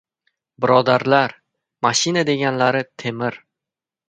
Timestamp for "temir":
3.05-3.39